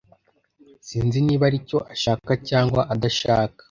Sinzi 0.87 1.17
niba 1.25 1.43
aricyo 1.49 1.77
ashaka 1.93 2.31
cyangwa 2.49 2.81
adashaka. 2.93 3.59